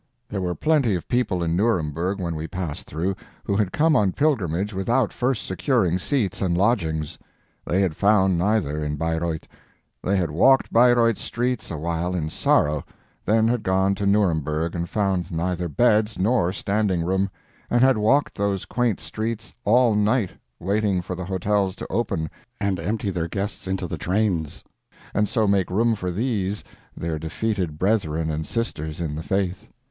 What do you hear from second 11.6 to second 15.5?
a while in sorrow, then had gone to Nuremberg and found